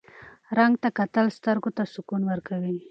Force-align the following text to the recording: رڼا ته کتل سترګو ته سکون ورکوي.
رڼا 0.57 0.75
ته 0.81 0.89
کتل 0.99 1.25
سترګو 1.37 1.69
ته 1.77 1.83
سکون 1.93 2.21
ورکوي. 2.29 2.73